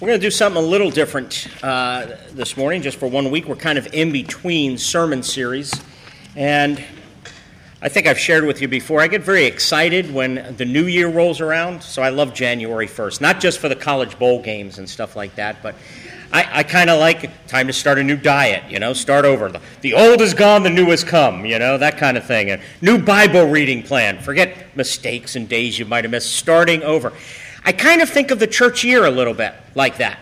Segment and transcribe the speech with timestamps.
[0.00, 3.44] We're going to do something a little different uh, this morning, just for one week.
[3.44, 5.74] We're kind of in between sermon series.
[6.34, 6.82] And
[7.82, 11.08] I think I've shared with you before, I get very excited when the new year
[11.08, 11.82] rolls around.
[11.82, 15.34] So I love January 1st, not just for the college bowl games and stuff like
[15.34, 15.74] that, but
[16.32, 19.50] I, I kind of like time to start a new diet, you know, start over.
[19.50, 22.50] The, the old is gone, the new has come, you know, that kind of thing.
[22.50, 24.18] A new Bible reading plan.
[24.18, 27.12] Forget mistakes and days you might have missed, starting over.
[27.64, 30.18] I kind of think of the church year a little bit like that.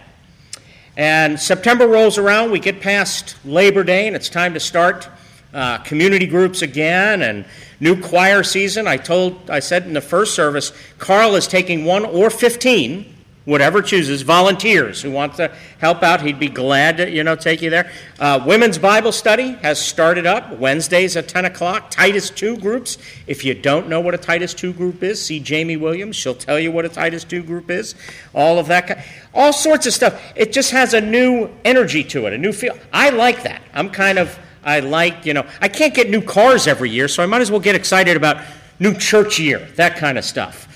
[0.96, 5.08] And September rolls around, we get past Labor Day, and it's time to start
[5.54, 7.44] uh, community groups again and
[7.80, 8.86] new choir season.
[8.86, 13.14] I told, I said in the first service, Carl is taking one or 15
[13.48, 17.62] whatever chooses, volunteers who want to help out, he'd be glad to, you know, take
[17.62, 17.90] you there.
[18.20, 21.90] Uh, women's Bible study has started up Wednesdays at 10 o'clock.
[21.90, 22.98] Titus 2 groups.
[23.26, 26.14] If you don't know what a Titus 2 group is, see Jamie Williams.
[26.14, 27.94] She'll tell you what a Titus 2 group is.
[28.34, 30.20] All of that, all sorts of stuff.
[30.36, 32.76] It just has a new energy to it, a new feel.
[32.92, 33.62] I like that.
[33.72, 37.22] I'm kind of, I like, you know, I can't get new cars every year, so
[37.22, 38.44] I might as well get excited about
[38.78, 40.66] new church year, that kind of stuff.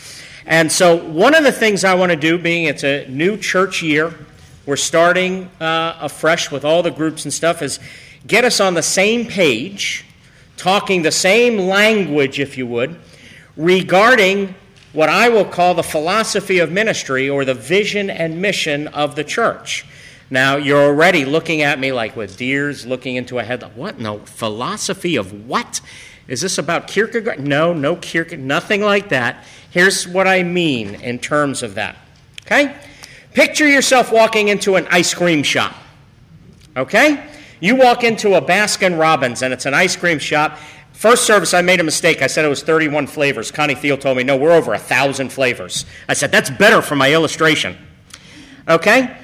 [0.47, 3.83] And so, one of the things I want to do, being it's a new church
[3.83, 4.13] year,
[4.67, 7.79] we're starting uh, afresh with all the groups and stuff, is
[8.27, 10.05] get us on the same page,
[10.57, 12.97] talking the same language, if you would,
[13.57, 14.55] regarding
[14.93, 19.25] what I will call the philosophy of ministry or the vision and mission of the
[19.25, 19.87] church.
[20.29, 23.63] Now, you're already looking at me like with deers looking into a head.
[23.77, 23.99] What?
[23.99, 25.81] No, philosophy of what?
[26.29, 27.41] Is this about Kierkegaard?
[27.41, 29.45] No, no Kierkegaard, nothing like that.
[29.71, 31.97] Here's what I mean in terms of that.
[32.43, 32.77] Okay?
[33.33, 35.75] Picture yourself walking into an ice cream shop.
[36.77, 37.27] Okay?
[37.61, 40.59] You walk into a Baskin Robbins and it's an ice cream shop.
[40.93, 42.23] First service, I made a mistake.
[42.23, 43.51] I said it was 31 flavors.
[43.51, 45.87] Connie Thiel told me, no, we're over a 1,000 flavors.
[46.09, 47.77] I said, that's better for my illustration.
[48.69, 49.17] Okay?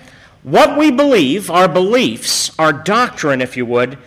[0.42, 3.98] What we believe, our beliefs, our doctrine, if you would,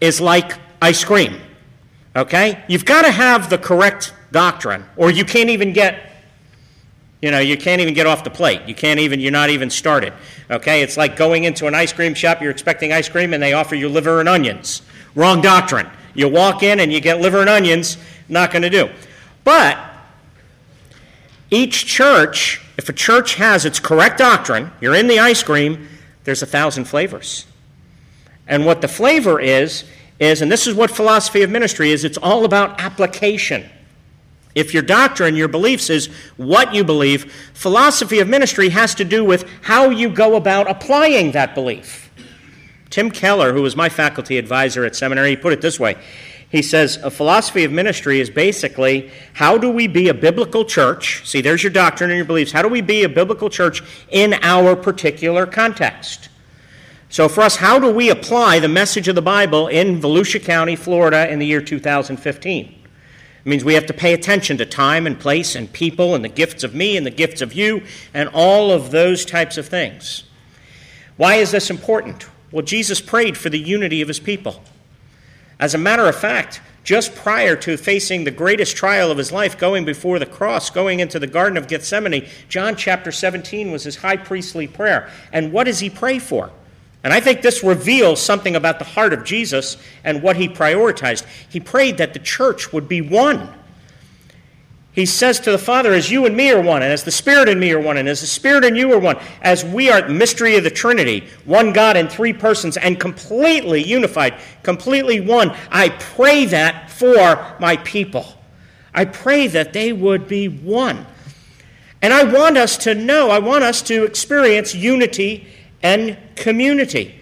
[0.00, 1.40] is like ice cream.
[2.16, 2.62] Okay?
[2.68, 6.10] You've got to have the correct doctrine, or you can't even get
[7.20, 8.62] you know, you can't even get off the plate.
[8.66, 10.14] You can't even, you're not even started.
[10.50, 10.82] Okay?
[10.82, 13.74] It's like going into an ice cream shop, you're expecting ice cream, and they offer
[13.74, 14.82] you liver and onions.
[15.14, 15.86] Wrong doctrine.
[16.14, 18.88] You walk in and you get liver and onions, not going to do.
[19.44, 19.78] But
[21.50, 25.88] each church, if a church has its correct doctrine, you're in the ice cream,
[26.24, 27.46] there's a thousand flavors.
[28.48, 29.84] And what the flavor is,
[30.20, 33.68] is, and this is what philosophy of ministry is, it's all about application.
[34.54, 39.24] If your doctrine, your beliefs is what you believe, philosophy of ministry has to do
[39.24, 42.10] with how you go about applying that belief.
[42.90, 45.96] Tim Keller, who was my faculty advisor at seminary, he put it this way.
[46.50, 51.24] He says, A philosophy of ministry is basically how do we be a biblical church?
[51.24, 52.50] See, there's your doctrine and your beliefs.
[52.50, 56.29] How do we be a biblical church in our particular context?
[57.10, 60.76] So, for us, how do we apply the message of the Bible in Volusia County,
[60.76, 62.64] Florida, in the year 2015?
[62.66, 66.28] It means we have to pay attention to time and place and people and the
[66.28, 67.82] gifts of me and the gifts of you
[68.14, 70.22] and all of those types of things.
[71.16, 72.28] Why is this important?
[72.52, 74.62] Well, Jesus prayed for the unity of his people.
[75.58, 79.58] As a matter of fact, just prior to facing the greatest trial of his life,
[79.58, 83.96] going before the cross, going into the Garden of Gethsemane, John chapter 17 was his
[83.96, 85.10] high priestly prayer.
[85.32, 86.52] And what does he pray for?
[87.02, 91.24] And I think this reveals something about the heart of Jesus and what he prioritized.
[91.48, 93.54] He prayed that the church would be one.
[94.92, 97.48] He says to the Father, As you and me are one, and as the Spirit
[97.48, 100.02] and me are one, and as the Spirit and you are one, as we are
[100.02, 105.56] the mystery of the Trinity, one God in three persons, and completely unified, completely one,
[105.70, 108.26] I pray that for my people.
[108.92, 111.06] I pray that they would be one.
[112.02, 115.46] And I want us to know, I want us to experience unity
[115.82, 117.20] and community.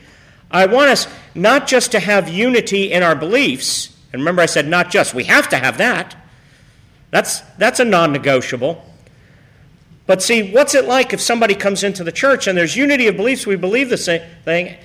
[0.50, 4.66] I want us not just to have unity in our beliefs, and remember I said
[4.66, 6.16] not just, we have to have that.
[7.10, 8.84] That's, that's a non negotiable.
[10.06, 13.16] But see, what's it like if somebody comes into the church and there's unity of
[13.16, 14.76] beliefs, we believe the same thing,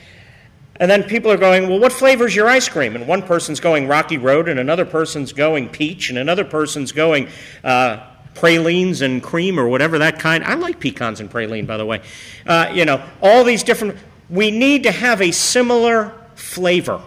[0.78, 2.96] and then people are going, well, what flavor's your ice cream?
[2.96, 7.30] And one person's going Rocky Road, and another person's going peach, and another person's going
[7.64, 10.44] uh, pralines and cream or whatever that kind.
[10.44, 12.02] I like pecans and praline, by the way.
[12.46, 13.98] Uh, you know, all these different.
[14.30, 17.02] We need to have a similar flavor.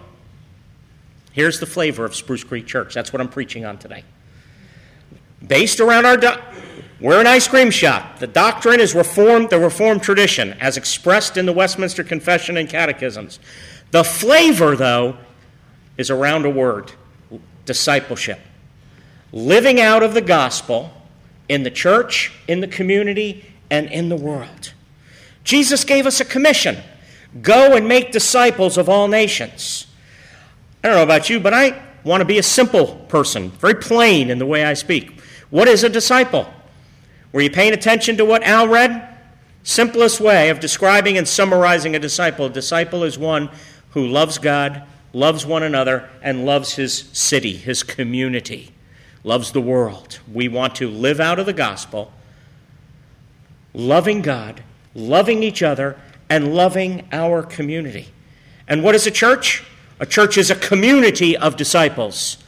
[1.32, 2.94] Here's the flavor of Spruce Creek Church.
[2.94, 4.04] That's what I'm preaching on today.
[5.46, 6.16] Based around our.
[6.16, 6.38] Do-
[6.98, 8.20] we're an ice cream shop.
[8.20, 13.38] The doctrine is reformed, the Reformed tradition, as expressed in the Westminster Confession and Catechisms.
[13.90, 15.18] The flavor, though,
[15.98, 16.92] is around a word
[17.66, 18.40] discipleship.
[19.30, 20.90] Living out of the gospel
[21.48, 24.72] in the church, in the community, and in the world.
[25.44, 26.76] Jesus gave us a commission
[27.42, 29.86] go and make disciples of all nations.
[30.82, 34.30] I don't know about you, but I want to be a simple person, very plain
[34.30, 35.20] in the way I speak.
[35.50, 36.50] What is a disciple?
[37.32, 39.16] Were you paying attention to what Al read?
[39.64, 43.50] Simplest way of describing and summarizing a disciple a disciple is one
[43.90, 48.72] who loves God, loves one another, and loves his city, his community,
[49.26, 50.20] loves the world.
[50.32, 52.12] We want to live out of the gospel,
[53.74, 54.62] loving God,
[54.94, 55.98] loving each other,
[56.30, 58.08] and loving our community.
[58.68, 59.64] And what is a church?
[59.98, 62.38] A church is a community of disciples,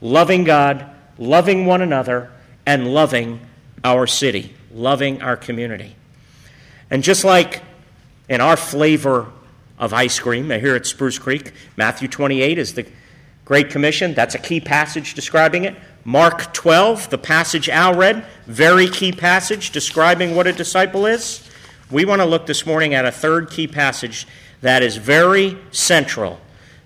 [0.00, 0.88] loving God,
[1.18, 2.30] loving one another,
[2.64, 3.40] and loving
[3.82, 5.96] our city, loving our community.
[6.88, 7.62] And just like
[8.28, 9.32] in our flavor
[9.76, 12.86] of ice cream here at Spruce Creek, Matthew 28 is the
[13.44, 14.14] Great Commission.
[14.14, 15.74] That's a key passage describing it.
[16.08, 21.46] Mark 12, the passage Al read, very key passage describing what a disciple is.
[21.90, 24.26] We want to look this morning at a third key passage
[24.62, 26.40] that is very central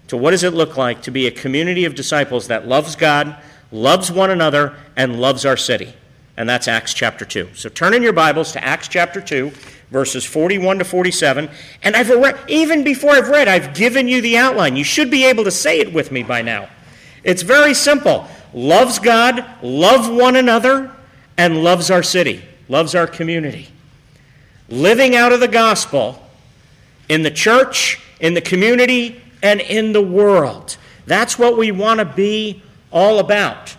[0.09, 3.37] to what does it look like to be a community of disciples that loves God,
[3.71, 5.95] loves one another, and loves our city.
[6.37, 7.51] And that's Acts chapter 2.
[7.55, 9.53] So turn in your Bibles to Acts chapter 2,
[9.93, 11.49] verses 41 to 47.
[11.85, 14.75] And I've read, even before I've read, I've given you the outline.
[14.75, 16.69] You should be able to say it with me by now.
[17.23, 18.27] It's very simple.
[18.54, 20.94] Loves God, love one another,
[21.37, 23.69] and loves our city, loves our community
[24.72, 26.20] living out of the gospel
[27.08, 30.76] in the church, in the community, and in the world.
[31.06, 33.76] That's what we want to be all about.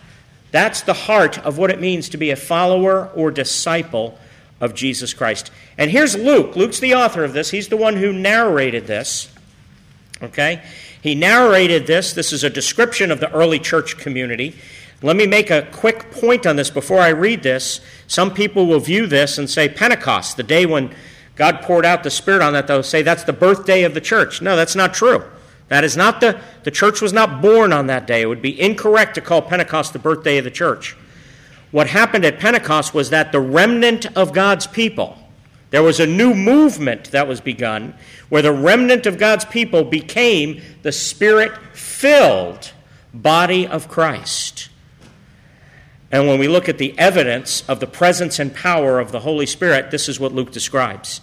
[0.51, 4.19] That's the heart of what it means to be a follower or disciple
[4.61, 5.51] of Jesus Christ.
[5.79, 6.55] And here's Luke.
[6.55, 9.29] Luke's the author of this, he's the one who narrated this.
[10.21, 10.61] Okay?
[11.03, 12.13] He narrated this.
[12.13, 14.55] This is a description of the early church community.
[15.01, 17.81] Let me make a quick point on this before I read this.
[18.07, 20.95] Some people will view this and say Pentecost, the day when
[21.35, 24.41] God poured out the Spirit on that, they'll say that's the birthday of the church.
[24.41, 25.25] No, that's not true.
[25.67, 28.21] That is not the, the church was not born on that day.
[28.21, 30.95] It would be incorrect to call Pentecost the birthday of the church.
[31.71, 35.17] What happened at Pentecost was that the remnant of God's people,
[35.73, 37.95] there was a new movement that was begun
[38.29, 42.71] where the remnant of God's people became the Spirit filled
[43.11, 44.69] body of Christ.
[46.11, 49.47] And when we look at the evidence of the presence and power of the Holy
[49.47, 51.21] Spirit, this is what Luke describes.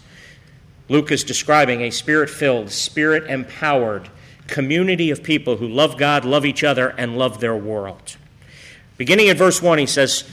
[0.89, 4.09] Luke is describing a spirit filled, spirit empowered
[4.49, 8.17] community of people who love God, love each other, and love their world.
[8.97, 10.25] Beginning at verse 1, he says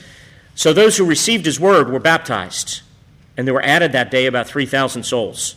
[0.56, 2.82] So those who received his word were baptized,
[3.38, 5.54] and there were added that day about 3,000 souls.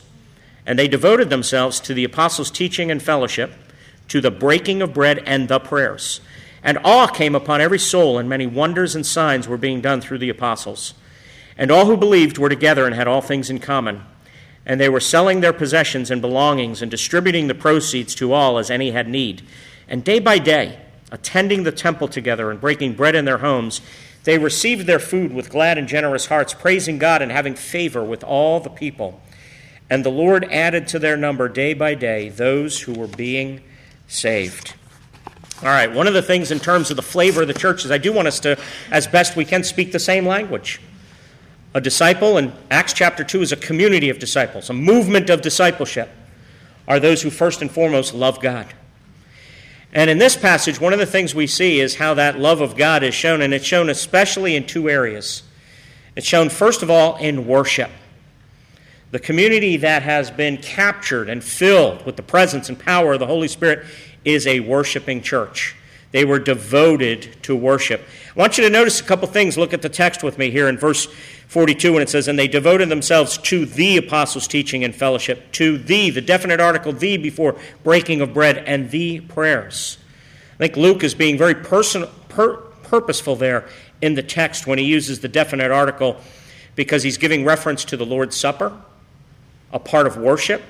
[0.68, 3.52] And they devoted themselves to the apostles' teaching and fellowship,
[4.08, 6.22] to the breaking of bread and the prayers.
[6.64, 10.20] And awe came upon every soul, and many wonders and signs were being done through
[10.20, 10.94] the apostles.
[11.58, 14.04] And all who believed were together and had all things in common.
[14.64, 18.70] And they were selling their possessions and belongings and distributing the proceeds to all as
[18.70, 19.42] any had need.
[19.88, 20.80] And day by day,
[21.12, 23.82] attending the temple together and breaking bread in their homes,
[24.24, 28.24] they received their food with glad and generous hearts, praising God and having favor with
[28.24, 29.22] all the people.
[29.90, 33.62] And the Lord added to their number day by day those who were being
[34.08, 34.76] saved.
[35.62, 37.92] All right, one of the things in terms of the flavor of the church is
[37.92, 38.58] I do want us to,
[38.90, 40.82] as best we can, speak the same language.
[41.74, 46.10] A disciple in Acts chapter 2 is a community of disciples, a movement of discipleship,
[46.88, 48.74] are those who first and foremost love God.
[49.94, 52.78] And in this passage, one of the things we see is how that love of
[52.78, 55.44] God is shown, and it's shown especially in two areas.
[56.16, 57.92] It's shown, first of all, in worship.
[59.12, 63.28] The community that has been captured and filled with the presence and power of the
[63.28, 63.86] Holy Spirit
[64.24, 65.76] is a worshiping church.
[66.12, 68.02] They were devoted to worship.
[68.36, 69.58] I want you to notice a couple things.
[69.58, 71.08] Look at the text with me here in verse
[71.52, 75.78] 42 when it says, And they devoted themselves to the apostles' teaching and fellowship, to
[75.78, 79.98] the, the definite article, the before breaking of bread, and the prayers.
[80.54, 83.68] I think Luke is being very person, per, purposeful there
[84.02, 86.22] in the text when he uses the definite article
[86.78, 88.72] because he's giving reference to the Lord's Supper,
[89.74, 90.62] a part of worship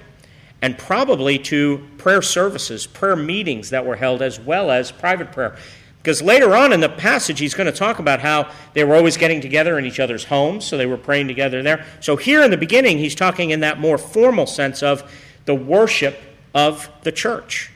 [0.63, 5.55] and probably to prayer services, prayer meetings that were held, as well as private prayer.
[6.01, 9.17] Because later on in the passage, he's going to talk about how they were always
[9.17, 11.85] getting together in each other's homes, so they were praying together there.
[11.99, 15.09] So here in the beginning, he's talking in that more formal sense of
[15.45, 16.19] the worship
[16.55, 17.71] of the church.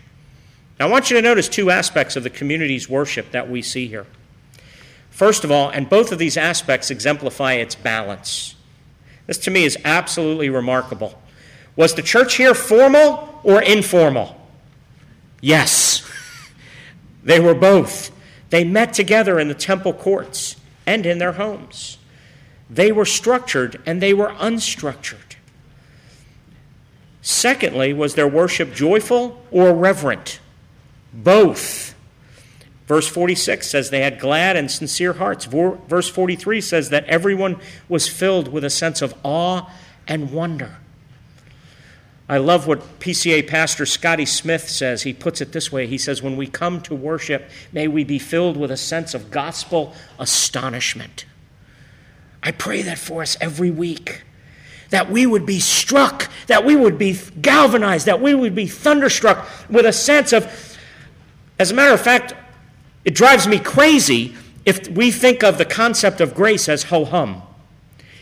[0.79, 3.88] Now, I want you to notice two aspects of the community's worship that we see
[3.88, 4.08] here.
[5.12, 8.55] First of all, and both of these aspects exemplify its balance.
[9.27, 11.22] This to me is absolutely remarkable.
[11.75, 14.36] Was the church here formal or informal?
[15.41, 16.01] Yes.
[17.25, 18.12] They were both.
[18.50, 21.98] They met together in the temple courts and in their homes.
[22.70, 25.36] They were structured and they were unstructured.
[27.22, 30.40] Secondly, was their worship joyful or reverent?
[31.14, 31.96] Both.
[32.88, 35.46] Verse 46 says they had glad and sincere hearts.
[35.46, 37.60] Verse 43 says that everyone
[37.90, 39.68] was filled with a sense of awe
[40.08, 40.78] and wonder.
[42.27, 45.03] I love what PCA pastor Scotty Smith says.
[45.03, 48.17] He puts it this way He says, When we come to worship, may we be
[48.17, 51.25] filled with a sense of gospel astonishment.
[52.41, 54.24] I pray that for us every week.
[54.91, 59.48] That we would be struck, that we would be galvanized, that we would be thunderstruck
[59.67, 60.77] with a sense of,
[61.58, 62.36] as a matter of fact,
[63.03, 67.41] it drives me crazy if we think of the concept of grace as ho hum.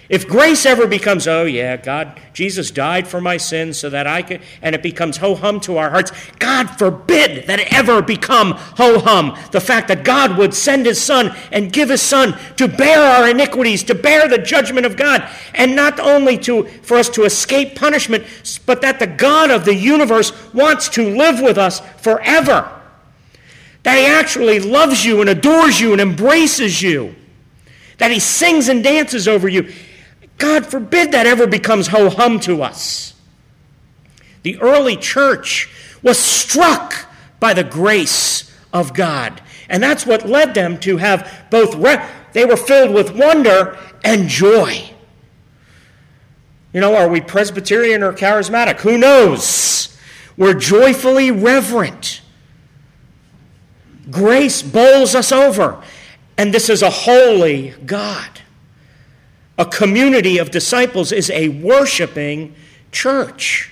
[0.10, 4.22] If grace ever becomes, oh yeah, God, Jesus died for my sins so that I
[4.22, 8.51] could, and it becomes ho hum to our hearts, God forbid that it ever become
[8.51, 9.38] ho hum.
[9.51, 13.29] The fact that God would send his son and give his son to bear our
[13.29, 17.75] iniquities, to bear the judgment of God, and not only to, for us to escape
[17.75, 18.25] punishment,
[18.65, 22.69] but that the God of the universe wants to live with us forever.
[23.83, 27.15] That he actually loves you and adores you and embraces you.
[28.00, 29.72] That he sings and dances over you
[30.37, 33.13] God forbid that ever becomes ho hum to us.
[34.43, 35.69] The early church
[36.01, 37.05] was struck
[37.39, 39.41] by the grace of God.
[39.69, 44.27] And that's what led them to have both, re- they were filled with wonder and
[44.27, 44.93] joy.
[46.73, 48.79] You know, are we Presbyterian or charismatic?
[48.81, 49.95] Who knows?
[50.35, 52.21] We're joyfully reverent.
[54.09, 55.81] Grace bowls us over.
[56.37, 58.41] And this is a holy God.
[59.57, 62.55] A community of disciples is a worshiping
[62.91, 63.72] church.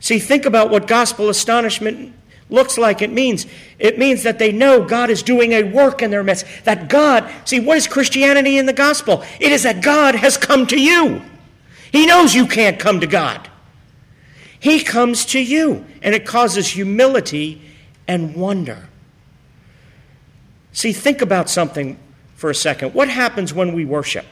[0.00, 2.14] See, think about what gospel astonishment
[2.50, 3.02] looks like.
[3.02, 3.46] It means
[3.78, 6.46] it means that they know God is doing a work in their midst.
[6.64, 9.24] That God, see, what is Christianity in the gospel?
[9.40, 11.22] It is that God has come to you.
[11.90, 13.48] He knows you can't come to God.
[14.60, 17.60] He comes to you, and it causes humility
[18.08, 18.88] and wonder.
[20.72, 21.98] See, think about something
[22.34, 22.94] for a second.
[22.94, 24.26] What happens when we worship?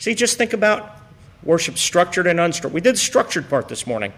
[0.00, 0.96] See, just think about
[1.42, 2.72] worship structured and unstructured.
[2.72, 4.14] We did the structured part this morning.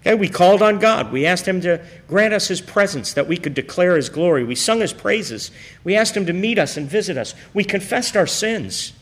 [0.00, 1.12] Okay, we called on God.
[1.12, 4.42] We asked Him to grant us His presence that we could declare His glory.
[4.42, 5.50] We sung His praises.
[5.84, 7.34] We asked Him to meet us and visit us.
[7.52, 8.94] We confessed our sins.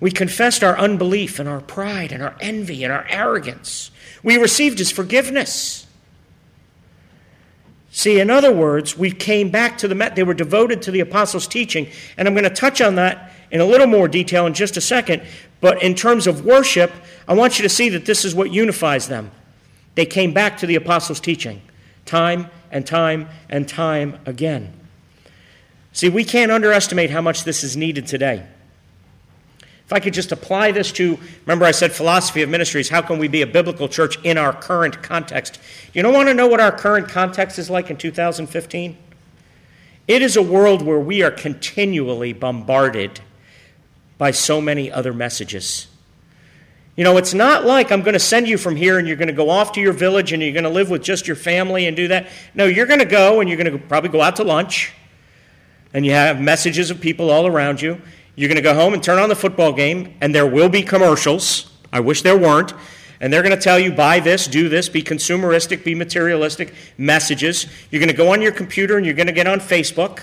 [0.00, 3.92] We confessed our unbelief and our pride and our envy and our arrogance.
[4.24, 5.86] We received His forgiveness.
[7.92, 11.46] See, in other words, we came back to the, they were devoted to the apostles'
[11.46, 14.76] teaching, and I'm going to touch on that in a little more detail in just
[14.76, 15.22] a second,
[15.60, 16.92] but in terms of worship,
[17.26, 19.30] I want you to see that this is what unifies them.
[19.94, 21.62] They came back to the apostles' teaching
[22.04, 24.72] time and time and time again.
[25.92, 28.46] See, we can't underestimate how much this is needed today.
[29.84, 33.18] If I could just apply this to, remember I said philosophy of ministries, how can
[33.18, 35.58] we be a biblical church in our current context?
[35.94, 38.98] You don't want to know what our current context is like in 2015?
[40.06, 43.20] It is a world where we are continually bombarded
[44.18, 45.86] by so many other messages.
[46.96, 49.28] You know, it's not like I'm going to send you from here and you're going
[49.28, 51.86] to go off to your village and you're going to live with just your family
[51.86, 52.28] and do that.
[52.54, 54.92] No, you're going to go and you're going to probably go out to lunch
[55.94, 58.00] and you have messages of people all around you.
[58.34, 60.82] You're going to go home and turn on the football game and there will be
[60.82, 61.70] commercials.
[61.92, 62.74] I wish there weren't.
[63.20, 67.66] And they're going to tell you buy this, do this, be consumeristic, be materialistic messages.
[67.92, 70.22] You're going to go on your computer and you're going to get on Facebook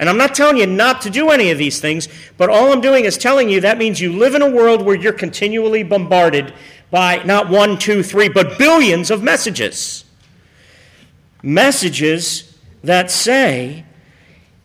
[0.00, 2.80] and I'm not telling you not to do any of these things, but all I'm
[2.80, 6.54] doing is telling you that means you live in a world where you're continually bombarded
[6.90, 10.06] by not one, two, three, but billions of messages.
[11.42, 13.84] Messages that say,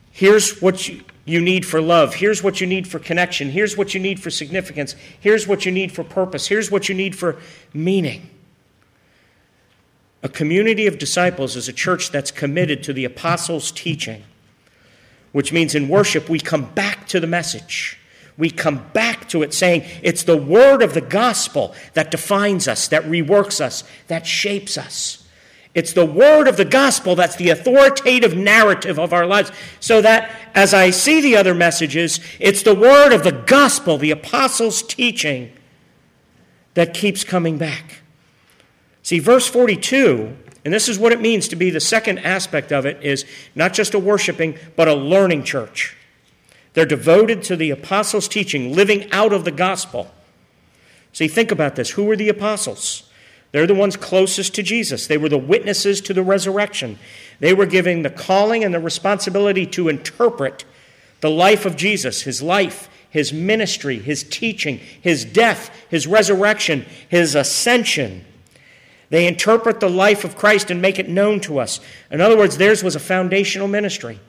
[0.09, 2.15] here's what you, you need for love.
[2.15, 3.49] Here's what you need for connection.
[3.49, 4.95] Here's what you need for significance.
[5.19, 6.47] Here's what you need for purpose.
[6.47, 7.35] Here's what you need for
[7.73, 8.29] meaning.
[10.23, 14.23] A community of disciples is a church that's committed to the apostles' teaching
[15.35, 17.99] which means in worship we come back to the message.
[18.37, 22.87] We come back to it saying it's the word of the gospel that defines us,
[22.87, 25.27] that reworks us, that shapes us.
[25.73, 29.51] It's the word of the gospel that's the authoritative narrative of our lives.
[29.81, 34.11] So that as I see the other messages, it's the word of the gospel, the
[34.11, 35.51] apostles' teaching,
[36.75, 38.03] that keeps coming back.
[39.03, 42.87] See, verse 42 and this is what it means to be the second aspect of
[42.87, 45.95] it is not just a worshiping, but a learning church.
[46.73, 50.11] They're devoted to the apostles' teaching, living out of the gospel.
[51.13, 51.91] See, think about this.
[51.91, 53.09] Who were the apostles?
[53.51, 55.05] They're the ones closest to Jesus.
[55.07, 56.97] They were the witnesses to the resurrection.
[57.39, 60.65] They were given the calling and the responsibility to interpret
[61.21, 67.35] the life of Jesus, his life, his ministry, his teaching, his death, his resurrection, his
[67.35, 68.25] ascension.
[69.09, 71.79] They interpret the life of Christ and make it known to us.
[72.09, 74.19] In other words, theirs was a foundational ministry.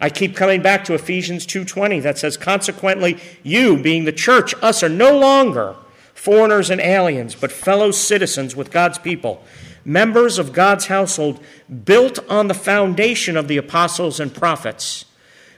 [0.00, 4.82] I keep coming back to Ephesians 2:20 that says consequently you being the church us
[4.82, 5.74] are no longer
[6.14, 9.42] foreigners and aliens but fellow citizens with God's people
[9.84, 11.40] members of God's household
[11.84, 15.04] built on the foundation of the apostles and prophets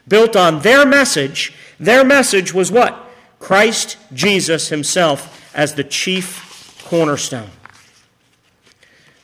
[0.08, 7.50] built on their message their message was what Christ Jesus himself as the chief cornerstone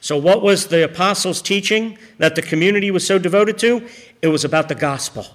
[0.07, 3.89] so what was the apostles teaching that the community was so devoted to
[4.23, 5.27] it was about the gospel.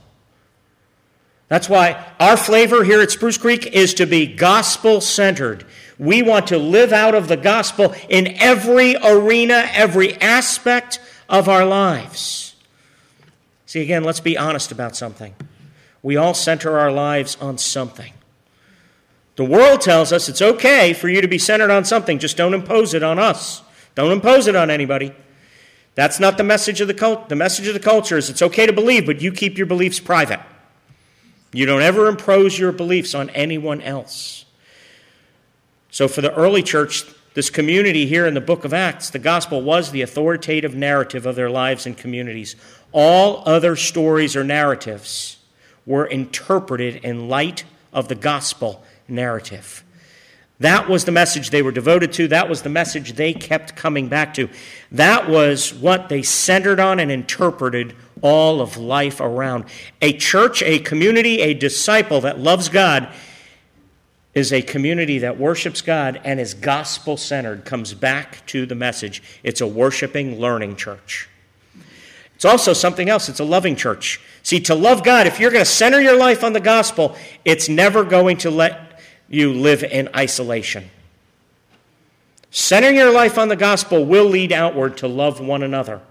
[1.50, 5.66] That's why our flavor here at Spruce Creek is to be gospel centered.
[6.00, 11.66] We want to live out of the gospel in every arena, every aspect of our
[11.66, 12.56] lives.
[13.66, 15.36] See, again, let's be honest about something.
[16.02, 18.14] We all center our lives on something.
[19.36, 22.54] The world tells us it's okay for you to be centered on something, just don't
[22.54, 23.64] impose it on us.
[23.96, 25.14] Don't impose it on anybody.
[25.96, 27.26] That's not the message of the culture.
[27.28, 30.00] The message of the culture is it's okay to believe, but you keep your beliefs
[30.00, 30.40] private.
[31.54, 34.46] You don't ever impose your beliefs on anyone else.
[35.90, 39.62] So, for the early church, this community here in the book of Acts, the gospel
[39.62, 42.56] was the authoritative narrative of their lives and communities.
[42.94, 45.38] All other stories or narratives
[45.86, 49.84] were interpreted in light of the gospel narrative.
[50.62, 52.28] That was the message they were devoted to.
[52.28, 54.48] That was the message they kept coming back to.
[54.92, 59.66] That was what they centered on and interpreted all of life around.
[60.04, 63.12] A church, a community, a disciple that loves God
[64.36, 69.24] is a community that worships God and is gospel centered, comes back to the message.
[69.42, 71.28] It's a worshiping, learning church.
[72.36, 73.30] It's also something else.
[73.30, 74.22] It's a loving church.
[74.44, 77.16] See, to love God, if you're going to center your life on the gospel,
[77.46, 78.91] it's never going to let
[79.32, 80.90] you live in isolation.
[82.52, 86.02] Centering your life on the gospel will lead outward to love one another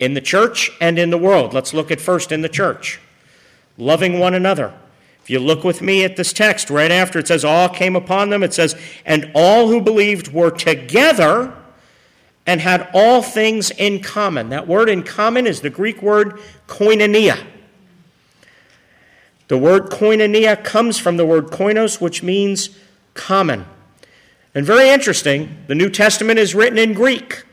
[0.00, 1.52] in the church and in the world.
[1.52, 2.98] Let's look at first in the church.
[3.76, 4.72] Loving one another.
[5.22, 8.30] If you look with me at this text right after, it says, All came upon
[8.30, 8.42] them.
[8.42, 11.54] It says, And all who believed were together
[12.46, 14.48] and had all things in common.
[14.48, 17.38] That word in common is the Greek word koinonia.
[19.48, 22.70] The word koinonia comes from the word koinos, which means
[23.14, 23.66] common.
[24.54, 27.44] And very interesting, the New Testament is written in Greek.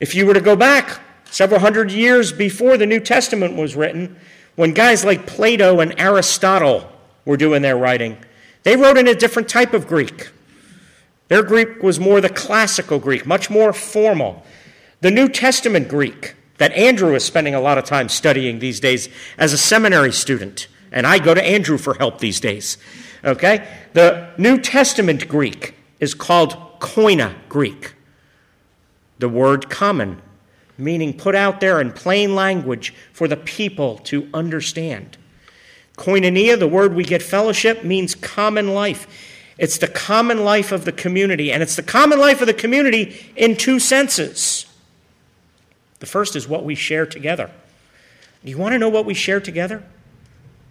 [0.00, 4.16] If you were to go back several hundred years before the New Testament was written,
[4.54, 6.90] when guys like Plato and Aristotle
[7.24, 8.18] were doing their writing,
[8.62, 10.28] they wrote in a different type of Greek.
[11.28, 14.44] Their Greek was more the classical Greek, much more formal.
[15.00, 19.08] The New Testament Greek that Andrew is spending a lot of time studying these days
[19.36, 22.78] as a seminary student and I go to Andrew for help these days.
[23.24, 23.66] Okay?
[23.92, 27.94] The New Testament Greek is called Koine Greek.
[29.18, 30.20] The word common,
[30.76, 35.16] meaning put out there in plain language for the people to understand.
[35.96, 39.06] Koinonia, the word we get fellowship, means common life.
[39.58, 43.32] It's the common life of the community, and it's the common life of the community
[43.34, 44.66] in two senses.
[46.00, 47.50] The first is what we share together.
[48.44, 49.82] Do you want to know what we share together?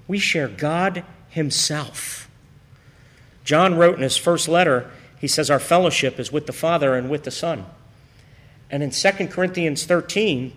[0.08, 2.26] We share God Himself.
[3.46, 4.90] John wrote in his first letter,
[5.20, 7.66] he says, Our fellowship is with the Father and with the Son.
[8.70, 10.52] And in 2 Corinthians 13,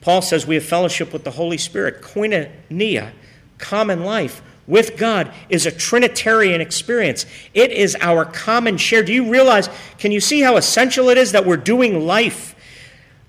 [0.00, 2.02] Paul says we have fellowship with the Holy Spirit.
[2.02, 3.12] Koinonia,
[3.58, 7.26] common life with God, is a Trinitarian experience.
[7.54, 9.02] It is our common share.
[9.02, 12.56] Do you realize, can you see how essential it is that we're doing life?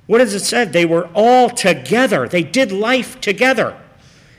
[0.08, 0.66] What does it say?
[0.66, 3.78] They were all together, they did life together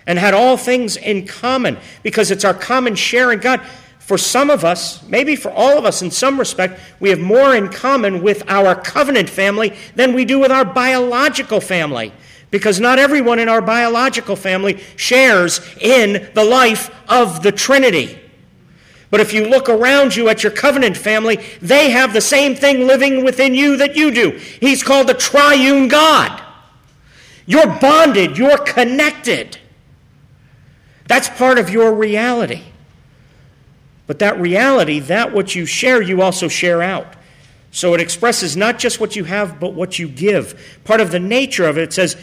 [0.06, 3.60] and had all things in common because it's our common share in God.
[3.98, 7.54] For some of us, maybe for all of us in some respect, we have more
[7.54, 12.12] in common with our covenant family than we do with our biological family.
[12.50, 18.18] Because not everyone in our biological family shares in the life of the Trinity.
[19.12, 22.86] But if you look around you at your covenant family, they have the same thing
[22.86, 24.30] living within you that you do.
[24.58, 26.42] He's called the triune God.
[27.46, 29.58] You're bonded, you're connected.
[31.12, 32.62] That's part of your reality.
[34.07, 37.07] But that reality, that what you share, you also share out.
[37.70, 40.79] So it expresses not just what you have, but what you give.
[40.85, 42.16] Part of the nature of it, it says,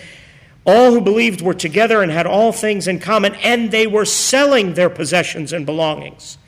[0.66, 4.74] all who believed were together and had all things in common, and they were selling
[4.74, 6.40] their possessions and belongings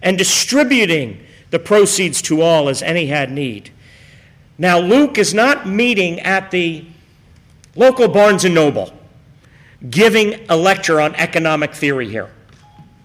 [0.00, 1.18] and distributing
[1.50, 3.72] the proceeds to all as any had need.
[4.56, 6.86] Now, Luke is not meeting at the
[7.74, 8.96] local Barnes and Noble
[9.90, 12.30] giving a lecture on economic theory here.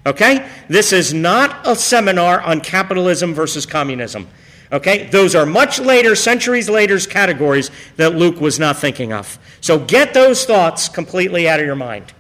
[0.06, 0.50] Okay?
[0.68, 4.28] This is not a seminar on capitalism versus communism.
[4.72, 5.08] Okay?
[5.08, 9.38] Those are much later, centuries later categories that Luke was not thinking of.
[9.62, 12.14] So get those thoughts completely out of your mind.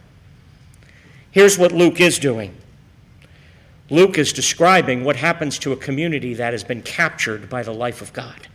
[1.32, 2.56] Here's what Luke is doing
[3.89, 8.02] Luke is describing what happens to a community that has been captured by the life
[8.02, 8.48] of God.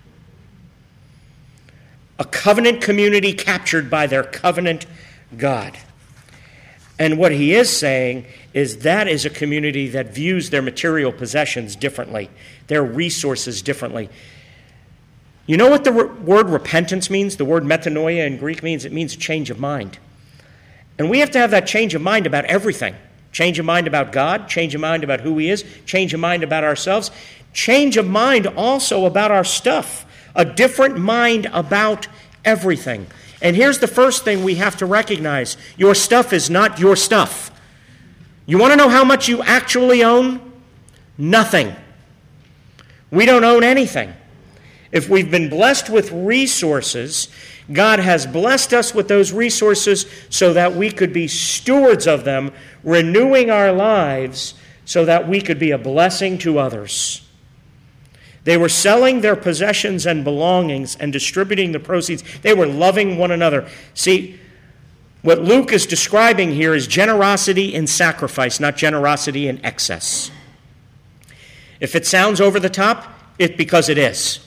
[2.19, 4.87] A covenant community captured by their covenant
[5.37, 5.79] God.
[6.99, 11.77] And what he is saying is that is a community that views their material possessions
[11.77, 12.29] differently,
[12.67, 14.09] their resources differently.
[15.47, 17.37] You know what the word repentance means?
[17.37, 19.99] The word metanoia in Greek means it means change of mind.
[20.99, 22.97] And we have to have that change of mind about everything.
[23.31, 26.43] Change of mind about God, change of mind about who He is, change of mind
[26.43, 27.11] about ourselves,
[27.53, 32.09] change of mind also about our stuff, a different mind about
[32.45, 33.07] everything.
[33.41, 37.51] And here's the first thing we have to recognize your stuff is not your stuff.
[38.47, 40.41] You want to know how much you actually own?
[41.17, 41.75] Nothing.
[43.11, 44.13] We don't own anything.
[44.91, 47.29] If we've been blessed with resources,
[47.71, 52.53] God has blessed us with those resources so that we could be stewards of them,
[52.83, 54.55] renewing our lives
[54.87, 57.28] so that we could be a blessing to others.
[58.49, 62.25] They were selling their possessions and belongings and distributing the proceeds.
[62.41, 63.69] They were loving one another.
[63.93, 64.41] See,
[65.21, 70.31] what Luke is describing here is generosity in sacrifice, not generosity in excess.
[71.79, 73.05] If it sounds over the top,
[73.39, 74.41] it's because it is.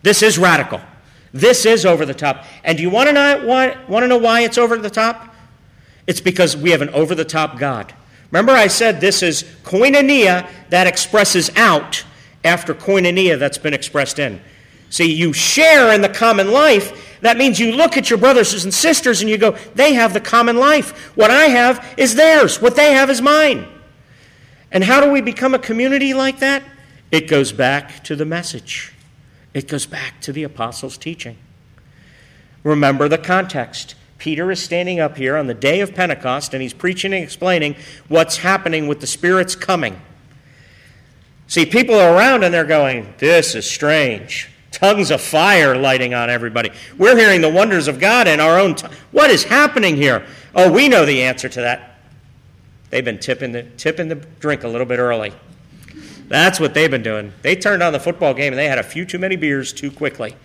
[0.00, 0.80] This is radical.
[1.30, 2.46] This is over the top.
[2.64, 5.34] And do you want to know why, want to know why it's over the top?
[6.06, 7.92] It's because we have an over the top God.
[8.30, 12.04] Remember, I said this is koinonia that expresses out
[12.44, 14.40] after koinonia that's been expressed in.
[14.90, 17.18] See, you share in the common life.
[17.20, 20.20] That means you look at your brothers and sisters and you go, they have the
[20.20, 21.16] common life.
[21.16, 22.60] What I have is theirs.
[22.60, 23.68] What they have is mine.
[24.72, 26.62] And how do we become a community like that?
[27.10, 28.92] It goes back to the message,
[29.52, 31.36] it goes back to the apostles' teaching.
[32.62, 33.94] Remember the context.
[34.18, 37.74] Peter is standing up here on the day of Pentecost and he's preaching and explaining
[38.08, 39.98] what's happening with the Spirit's coming.
[41.50, 44.48] See, people are around and they're going, This is strange.
[44.70, 46.70] Tongues of fire lighting on everybody.
[46.96, 48.92] We're hearing the wonders of God in our own time.
[49.10, 50.24] What is happening here?
[50.54, 51.98] Oh, we know the answer to that.
[52.90, 55.32] They've been tipping the, tipping the drink a little bit early.
[56.28, 57.32] That's what they've been doing.
[57.42, 59.90] They turned on the football game and they had a few too many beers too
[59.90, 60.36] quickly.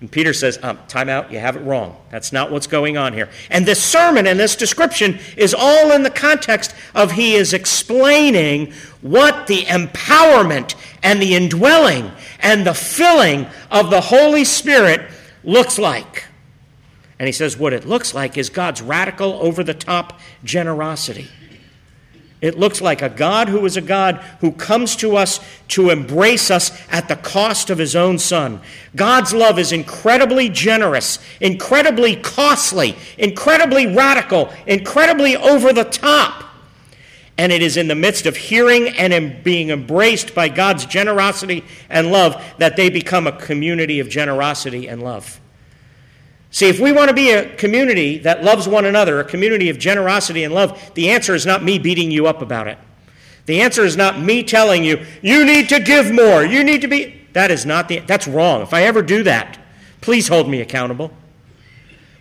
[0.00, 1.96] And Peter says, um, Time out, you have it wrong.
[2.10, 3.30] That's not what's going on here.
[3.50, 8.72] And this sermon and this description is all in the context of he is explaining
[9.00, 15.10] what the empowerment and the indwelling and the filling of the Holy Spirit
[15.42, 16.24] looks like.
[17.18, 21.28] And he says, What it looks like is God's radical, over the top generosity.
[22.46, 26.48] It looks like a God who is a God who comes to us to embrace
[26.48, 28.60] us at the cost of his own son.
[28.94, 36.44] God's love is incredibly generous, incredibly costly, incredibly radical, incredibly over the top.
[37.36, 42.12] And it is in the midst of hearing and being embraced by God's generosity and
[42.12, 45.40] love that they become a community of generosity and love.
[46.56, 49.78] See, if we want to be a community that loves one another, a community of
[49.78, 52.78] generosity and love, the answer is not me beating you up about it.
[53.44, 56.88] The answer is not me telling you, you need to give more, you need to
[56.88, 57.20] be.
[57.34, 57.98] That is not the.
[57.98, 58.62] That's wrong.
[58.62, 59.58] If I ever do that,
[60.00, 61.10] please hold me accountable.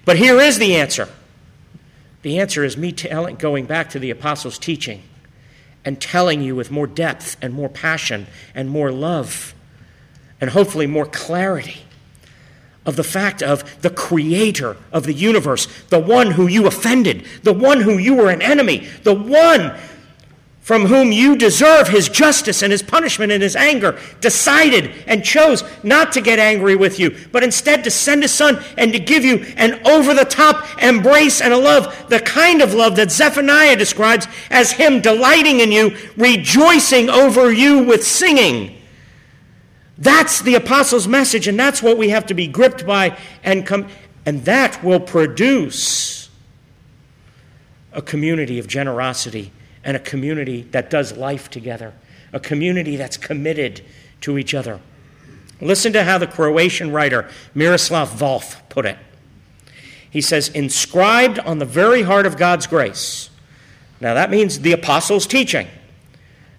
[0.04, 1.08] But here is the answer.
[2.22, 5.02] The answer is me telling, going back to the apostles' teaching
[5.86, 9.56] and telling you with more depth and more passion and more love
[10.42, 11.85] and hopefully more clarity
[12.86, 17.54] of the fact of the creator of the universe, the one who you offended, the
[17.54, 19.78] one who you were an enemy, the one
[20.66, 25.64] from whom you deserve his justice and his punishment and his anger, decided and chose
[25.84, 29.24] not to get angry with you, but instead to send his son and to give
[29.24, 33.76] you an over the top embrace and a love, the kind of love that Zephaniah
[33.76, 38.75] describes as him delighting in you, rejoicing over you with singing.
[39.98, 43.88] That's the apostles' message, and that's what we have to be gripped by and come,
[44.26, 46.30] and that will produce
[47.94, 49.52] a community of generosity
[49.84, 51.94] and a community that does life together,
[52.34, 53.82] a community that's committed
[54.22, 54.82] to each other.
[55.62, 58.98] Listen to how the Croatian writer Miroslav Volf put it.
[60.10, 63.30] He says, inscribed on the very heart of God's grace.
[64.02, 65.68] Now that means the apostles' teaching.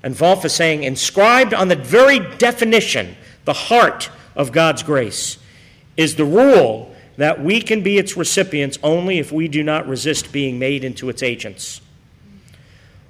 [0.03, 5.38] And Volf is saying, inscribed on the very definition the heart of God's grace,
[5.96, 10.30] is the rule that we can be its recipients only if we do not resist
[10.30, 11.80] being made into its agents.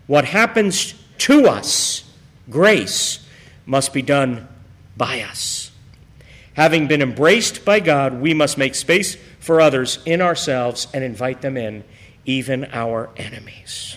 [0.06, 2.04] What happens to us.
[2.48, 3.26] Grace
[3.64, 4.46] must be done
[4.96, 5.72] by us.
[6.54, 11.42] Having been embraced by God, we must make space for others in ourselves and invite
[11.42, 11.84] them in,
[12.24, 13.96] even our enemies.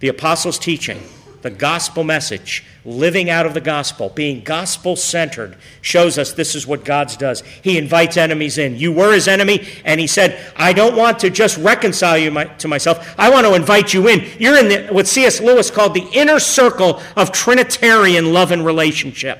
[0.00, 1.00] The apostles' teaching
[1.42, 6.66] the gospel message, living out of the gospel, being gospel centered, shows us this is
[6.66, 7.42] what God does.
[7.62, 8.76] He invites enemies in.
[8.76, 12.44] You were his enemy, and he said, I don't want to just reconcile you my,
[12.44, 14.26] to myself, I want to invite you in.
[14.38, 15.40] You're in the, what C.S.
[15.40, 19.38] Lewis called the inner circle of Trinitarian love and relationship.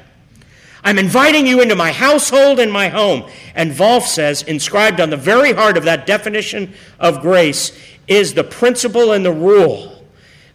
[0.83, 3.25] I'm inviting you into my household and my home.
[3.55, 7.73] And Volf says, inscribed on the very heart of that definition of grace
[8.07, 10.05] is the principle and the rule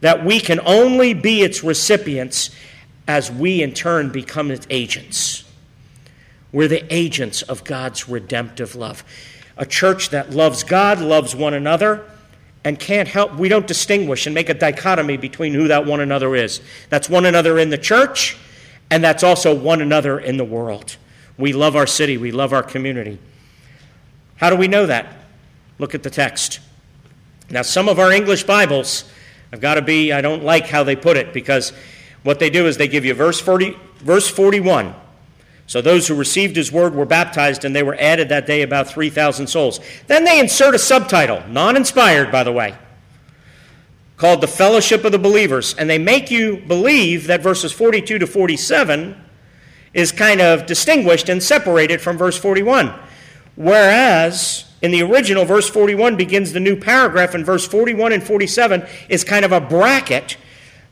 [0.02, 2.56] that we can only be its recipients
[3.10, 5.44] as we in turn become its agents.
[6.52, 9.04] We're the agents of God's redemptive love.
[9.58, 12.06] A church that loves God, loves one another,
[12.64, 16.36] and can't help, we don't distinguish and make a dichotomy between who that one another
[16.36, 16.62] is.
[16.90, 18.38] That's one another in the church,
[18.92, 20.96] and that's also one another in the world.
[21.36, 23.18] We love our city, we love our community.
[24.36, 25.16] How do we know that?
[25.80, 26.60] Look at the text.
[27.50, 29.04] Now, some of our English Bibles
[29.52, 31.74] I've got to be, I don't like how they put it because
[32.24, 34.94] what they do is they give you verse 40, verse 41.
[35.68, 38.88] So those who received his word were baptized, and they were added that day about
[38.88, 39.80] 3,000 souls.
[40.08, 42.76] Then they insert a subtitle, non inspired, by the way,
[44.18, 45.76] called the Fellowship of the Believers.
[45.76, 49.16] And they make you believe that verses 42 to 47
[49.94, 52.94] is kind of distinguished and separated from verse 41.
[53.56, 58.88] Whereas in the original, verse 41 begins the new paragraph, and verse 41 and 47
[59.10, 60.38] is kind of a bracket,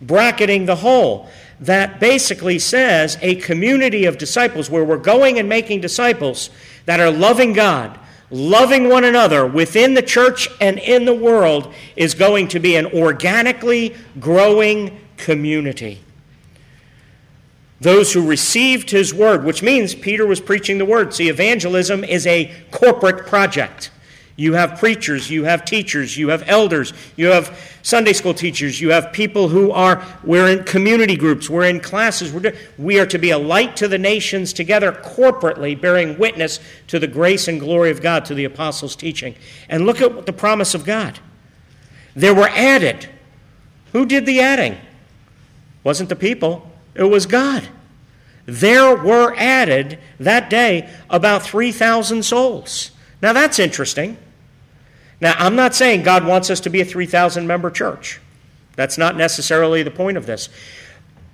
[0.01, 1.29] bracketing the whole,
[1.59, 6.49] that basically says a community of disciples where we're going and making disciples
[6.85, 7.97] that are loving God,
[8.29, 12.85] loving one another within the church and in the world is going to be an
[12.87, 16.01] organically growing community.
[17.79, 21.13] Those who received his word, which means Peter was preaching the word.
[21.13, 23.91] See, evangelism is a corporate project.
[24.39, 28.91] You have preachers, you have teachers, you have elders, you have Sunday school teachers, you
[28.91, 32.31] have people who are, we're in community groups, we're in classes.
[32.31, 36.99] We're, we are to be a light to the nations together corporately, bearing witness to
[36.99, 39.33] the grace and glory of God, to the apostles' teaching.
[39.69, 41.17] And look at the promise of God.
[42.15, 43.09] There were added.
[43.91, 44.77] Who did the adding?
[45.83, 47.67] Wasn't the people, it was God.
[48.45, 52.91] There were added that day about 3,000 souls.
[53.19, 54.17] Now that's interesting.
[55.19, 58.19] Now, I'm not saying God wants us to be a 3,000 member church.
[58.75, 60.49] That's not necessarily the point of this.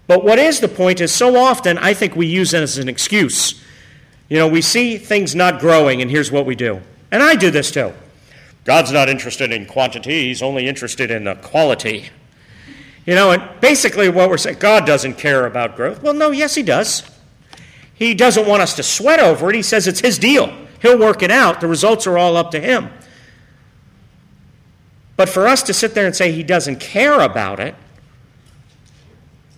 [0.07, 2.89] But what is the point is so often I think we use it as an
[2.89, 3.61] excuse.
[4.29, 6.81] You know, we see things not growing, and here's what we do.
[7.11, 7.93] And I do this too.
[8.63, 12.09] God's not interested in quantity, He's only interested in the quality.
[13.05, 16.01] You know, and basically what we're saying, God doesn't care about growth.
[16.01, 17.03] Well, no, yes, He does.
[17.93, 19.55] He doesn't want us to sweat over it.
[19.55, 20.53] He says it's His deal.
[20.81, 21.59] He'll work it out.
[21.59, 22.89] The results are all up to Him.
[25.23, 27.75] But for us to sit there and say He doesn't care about it,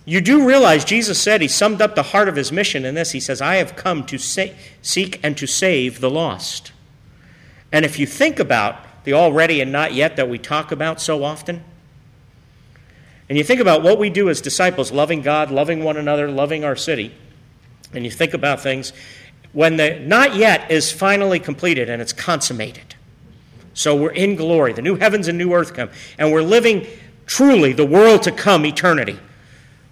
[0.04, 3.10] you do realize Jesus said He summed up the heart of His mission in this.
[3.10, 6.70] He says, I have come to sa- seek and to save the lost.
[7.72, 11.24] And if you think about the already and not yet that we talk about so
[11.24, 11.64] often,
[13.28, 16.62] and you think about what we do as disciples, loving God, loving one another, loving
[16.62, 17.12] our city,
[17.92, 18.92] and you think about things,
[19.52, 22.85] when the not yet is finally completed and it's consummated.
[23.76, 26.86] So we're in glory, the new heavens and new earth come, and we're living
[27.26, 29.18] truly the world to come eternity.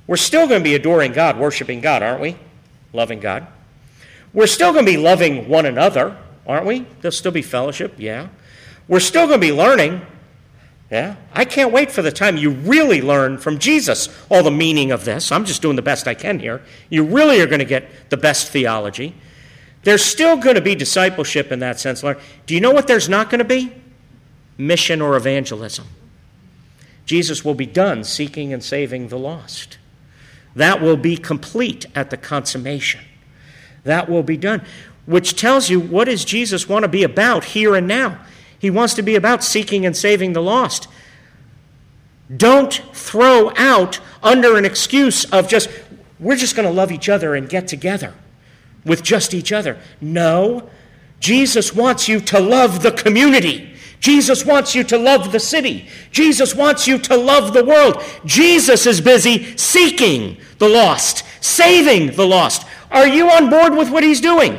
[0.07, 2.37] We're still going to be adoring God, worshiping God, aren't we?
[2.93, 3.47] Loving God.
[4.33, 6.17] We're still going to be loving one another,
[6.47, 6.87] aren't we?
[7.01, 8.29] There'll still be fellowship, yeah.
[8.89, 10.01] We're still going to be learning
[10.91, 11.17] yeah?
[11.33, 15.05] I can't wait for the time you really learn from Jesus all the meaning of
[15.05, 15.33] this.
[15.33, 16.63] I'm just doing the best I can here.
[16.89, 19.15] You really are going to get the best theology.
[19.85, 22.03] There's still going to be discipleship in that sense.
[22.03, 22.19] Lord.
[22.47, 23.73] Do you know what there's not going to be?
[24.57, 25.87] Mission or evangelism.
[27.05, 29.79] Jesus will be done seeking and saving the lost.
[30.57, 33.03] That will be complete at the consummation.
[33.85, 34.63] That will be done.
[35.05, 38.21] Which tells you what does Jesus want to be about here and now?
[38.59, 40.89] He wants to be about seeking and saving the lost.
[42.35, 45.69] Don't throw out under an excuse of just,
[46.19, 48.15] we're just going to love each other and get together
[48.85, 49.79] with just each other.
[50.01, 50.69] No,
[51.21, 53.75] Jesus wants you to love the community.
[54.01, 55.89] Jesus wants you to love the city.
[56.11, 58.03] Jesus wants you to love the world.
[58.27, 62.67] Jesus is busy seeking the lost, saving the lost.
[62.91, 64.59] Are you on board with what he's doing?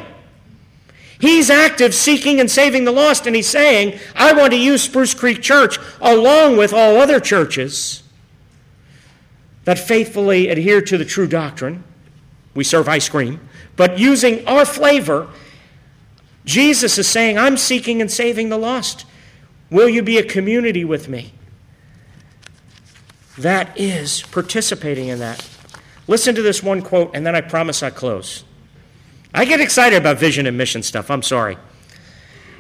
[1.20, 5.14] He's active seeking and saving the lost, and he's saying, I want to use Spruce
[5.14, 8.04] Creek Church along with all other churches
[9.64, 11.84] that faithfully adhere to the true doctrine.
[12.54, 13.40] We serve ice cream,
[13.76, 15.30] but using our flavor,
[16.46, 19.06] Jesus is saying, I'm seeking and saving the lost.
[19.70, 21.34] Will you be a community with me?
[23.38, 25.48] That is participating in that.
[26.08, 28.44] Listen to this one quote, and then I promise I close.
[29.34, 31.12] I get excited about vision and mission stuff.
[31.12, 31.58] I'm sorry.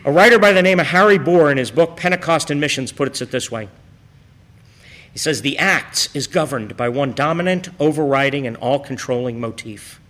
[0.03, 3.21] A writer by the name of Harry Boer, in his book Pentecost and Missions, puts
[3.21, 3.69] it this way
[5.13, 10.01] He says, The Acts is governed by one dominant, overriding, and all controlling motif.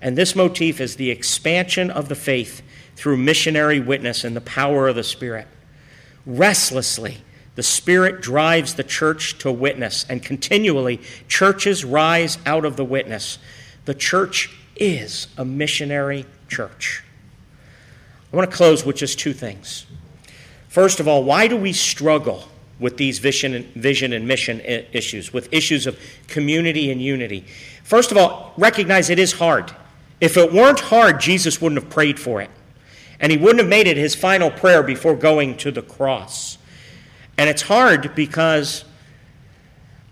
[0.00, 2.62] And this motif is the expansion of the faith
[2.96, 5.46] through missionary witness and the power of the Spirit.
[6.26, 7.18] Restlessly,
[7.54, 13.38] the Spirit drives the church to witness, and continually, churches rise out of the witness.
[13.84, 17.02] The church is a missionary church.
[18.32, 19.86] I want to close with just two things.
[20.68, 22.44] First of all, why do we struggle
[22.78, 27.44] with these vision and, vision and mission issues, with issues of community and unity?
[27.82, 29.74] First of all, recognize it is hard.
[30.20, 32.50] If it weren't hard, Jesus wouldn't have prayed for it.
[33.18, 36.58] And he wouldn't have made it his final prayer before going to the cross.
[37.36, 38.84] And it's hard because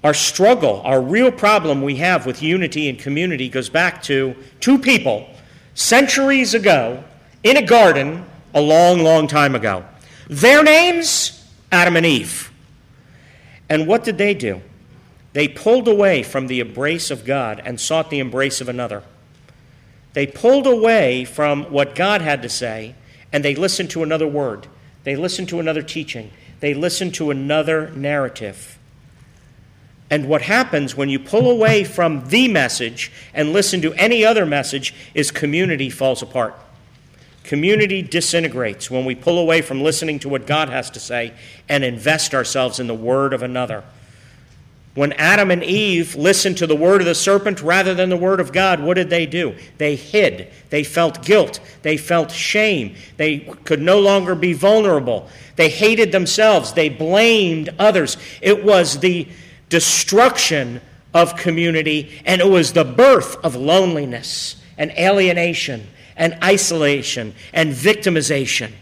[0.05, 4.79] our struggle, our real problem we have with unity and community goes back to two
[4.79, 5.29] people
[5.75, 7.03] centuries ago
[7.43, 9.85] in a garden a long, long time ago.
[10.29, 12.53] Their names, Adam and Eve.
[13.69, 14.61] And what did they do?
[15.33, 19.03] They pulled away from the embrace of God and sought the embrace of another.
[20.13, 22.95] They pulled away from what God had to say
[23.33, 24.67] and they listened to another word.
[25.05, 26.31] They listened to another teaching.
[26.61, 28.79] They listened to another narrative.
[30.11, 34.47] And what happens when you pull away from the message and listen to any other
[34.47, 36.55] message is community falls apart.
[37.45, 41.35] Community disintegrates when we pull away from listening to what God has to say
[41.69, 43.85] and invest ourselves in the word of another.
[44.95, 48.41] When Adam and Eve listened to the word of the serpent rather than the word
[48.41, 49.55] of God, what did they do?
[49.77, 50.51] They hid.
[50.71, 51.61] They felt guilt.
[51.83, 52.97] They felt shame.
[53.17, 55.29] They could no longer be vulnerable.
[55.55, 56.73] They hated themselves.
[56.73, 58.17] They blamed others.
[58.43, 59.29] It was the
[59.69, 60.81] destruction
[61.15, 68.73] of community, and it was the birth of loneliness and alienation and isolation and victimization.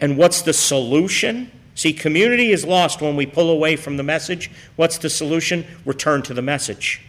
[0.00, 1.50] And what's the solution?
[1.74, 4.50] See, community is lost when we pull away from the message.
[4.76, 5.66] What's the solution?
[5.84, 7.02] Return to the message.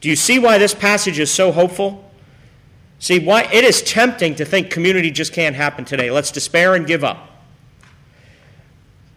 [0.00, 2.10] Do you see why this passage is so hopeful?
[3.00, 6.10] See, why it is tempting to think community just can't happen today.
[6.10, 7.30] Let's despair and give up.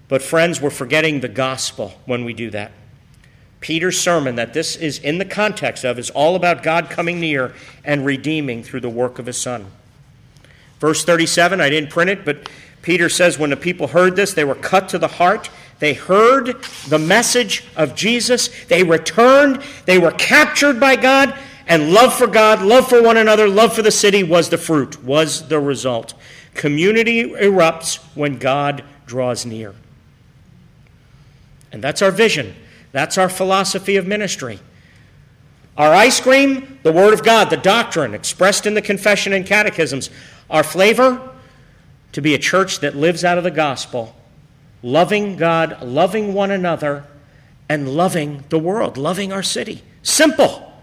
[0.08, 2.72] But, friends, we're forgetting the gospel when we do that.
[3.60, 7.54] Peter's sermon, that this is in the context of, is all about God coming near
[7.84, 9.68] and redeeming through the work of his Son.
[10.80, 12.50] Verse 37, I didn't print it, but
[12.88, 15.50] Peter says when the people heard this, they were cut to the heart.
[15.80, 18.48] They heard the message of Jesus.
[18.68, 19.62] They returned.
[19.84, 21.38] They were captured by God.
[21.68, 25.04] And love for God, love for one another, love for the city was the fruit,
[25.04, 26.14] was the result.
[26.54, 29.76] Community erupts when God draws near.
[31.74, 32.56] And that's our vision.
[32.94, 34.62] That's our philosophy of ministry.
[35.76, 40.10] Our ice cream, the Word of God, the doctrine expressed in the confession and catechisms.
[40.50, 41.34] Our flavor,
[42.18, 44.16] to be a church that lives out of the gospel,
[44.82, 47.04] loving God, loving one another,
[47.70, 49.84] and loving the world, loving our city.
[50.02, 50.74] Simple.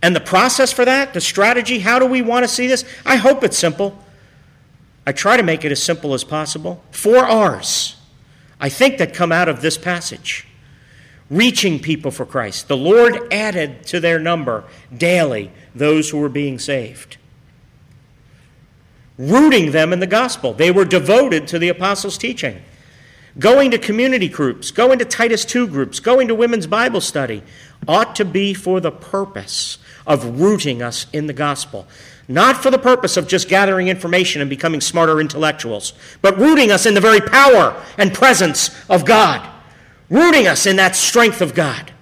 [0.00, 2.84] And the process for that, the strategy, how do we want to see this?
[3.04, 3.98] I hope it's simple.
[5.04, 6.84] I try to make it as simple as possible.
[6.92, 7.96] Four R's,
[8.60, 10.46] I think, that come out of this passage
[11.28, 12.68] reaching people for Christ.
[12.68, 14.62] The Lord added to their number
[14.96, 17.16] daily those who were being saved
[19.20, 20.54] rooting them in the gospel.
[20.54, 22.62] They were devoted to the apostles' teaching.
[23.38, 27.42] Going to community groups, going to Titus 2 groups, going to women's Bible study
[27.86, 31.86] ought to be for the purpose of rooting us in the gospel.
[32.28, 36.86] Not for the purpose of just gathering information and becoming smarter intellectuals, but rooting us
[36.86, 39.46] in the very power and presence of God,
[40.08, 41.92] rooting us in that strength of God.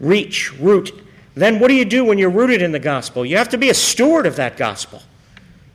[0.00, 1.05] Reach, root,
[1.42, 3.24] then what do you do when you're rooted in the gospel?
[3.24, 5.02] You have to be a steward of that gospel.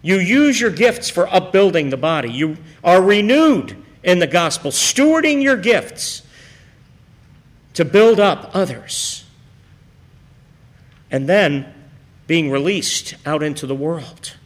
[0.01, 2.32] You use your gifts for upbuilding the body.
[2.32, 6.24] You are renewed in the gospel, stewarding your gifts
[7.76, 9.24] to build up others.
[11.12, 11.72] And then
[12.26, 14.38] being released out into the world.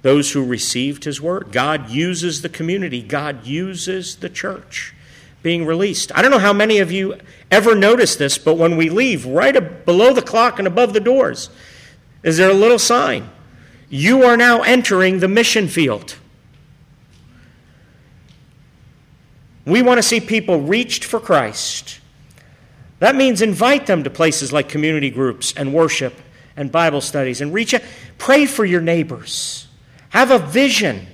[0.00, 1.52] Those who received his word.
[1.52, 4.94] God uses the community, God uses the church
[5.42, 6.10] being released.
[6.14, 7.18] I don't know how many of you
[7.54, 11.50] ever notice this, but when we leave, right below the clock and above the doors,
[12.22, 13.30] is there a little sign?
[13.88, 16.16] You are now entering the mission field.
[19.64, 22.00] We want to see people reached for Christ.
[22.98, 26.14] That means invite them to places like community groups and worship
[26.56, 27.82] and Bible studies and reach out.
[28.18, 29.66] Pray for your neighbors.
[30.10, 31.06] Have a vision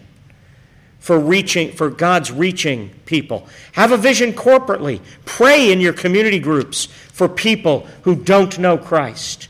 [1.01, 3.49] for reaching for God's reaching people.
[3.73, 5.01] Have a vision corporately.
[5.25, 9.49] Pray in your community groups for people who don't know Christ.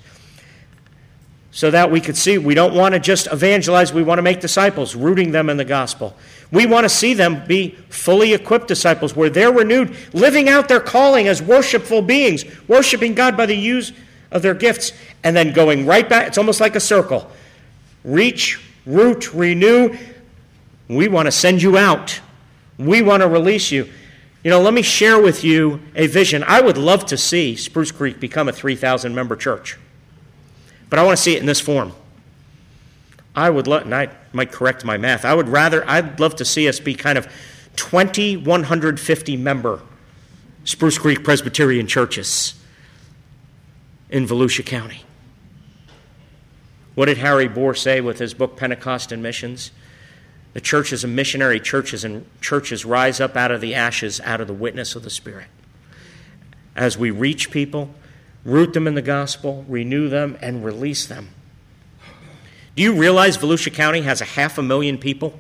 [1.51, 4.41] So that we could see we don't want to just evangelize, we want to make
[4.41, 6.17] disciples, rooting them in the gospel.
[6.53, 10.81] We want to see them be fully equipped disciples where they're renewed, living out their
[10.81, 13.93] calling as worshipful beings, worshiping God by the use
[14.31, 14.93] of their gifts,
[15.25, 16.29] and then going right back.
[16.29, 17.31] It's almost like a circle.
[18.05, 19.97] Reach, root, renew,
[20.91, 22.21] we want to send you out.
[22.77, 23.89] We want to release you.
[24.43, 26.43] You know, let me share with you a vision.
[26.43, 29.79] I would love to see Spruce Creek become a 3,000 member church,
[30.89, 31.93] but I want to see it in this form.
[33.37, 36.45] I would love, and I might correct my math, I would rather, I'd love to
[36.45, 37.29] see us be kind of
[37.77, 39.81] 20 150 member
[40.65, 42.55] Spruce Creek Presbyterian churches
[44.11, 45.05] in Volusia County.
[46.97, 49.71] What did Harry Boer say with his book Pentecost and Missions?
[50.53, 54.41] The church is a missionary churches and churches rise up out of the ashes, out
[54.41, 55.47] of the witness of the Spirit.
[56.75, 57.91] As we reach people,
[58.45, 61.29] root them in the gospel, renew them, and release them.
[62.75, 65.39] Do you realize Volusia County has a half a million people?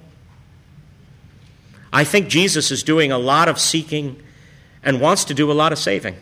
[1.93, 4.23] I think Jesus is doing a lot of seeking
[4.83, 6.17] and wants to do a lot of saving.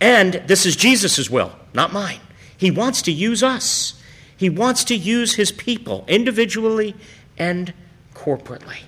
[0.00, 2.20] And this is Jesus' will, not mine.
[2.56, 4.00] He wants to use us.
[4.36, 6.94] He wants to use his people individually
[7.38, 7.72] and
[8.14, 8.78] corporately.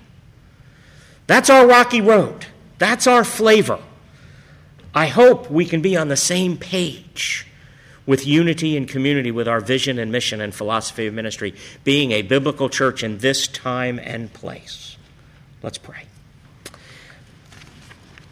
[1.27, 2.47] That's our rocky road.
[2.77, 3.79] That's our flavor.
[4.93, 7.47] I hope we can be on the same page
[8.05, 12.21] with unity and community with our vision and mission and philosophy of ministry, being a
[12.23, 14.97] biblical church in this time and place.
[15.63, 16.03] Let's pray.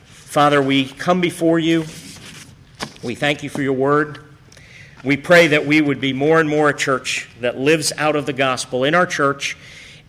[0.04, 1.86] Father, we come before you.
[3.04, 4.20] We thank you for your word.
[5.04, 8.26] We pray that we would be more and more a church that lives out of
[8.26, 9.56] the gospel in our church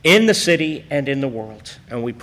[0.03, 1.78] in the city and in the world.
[1.88, 2.18] And we pray